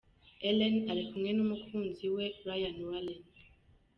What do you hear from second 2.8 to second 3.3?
Warren.